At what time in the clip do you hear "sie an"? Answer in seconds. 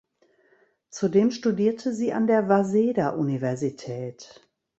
1.93-2.25